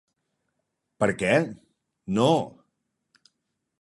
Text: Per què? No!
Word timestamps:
Per 1.03 1.09
què? 1.19 1.35
No! 2.19 2.27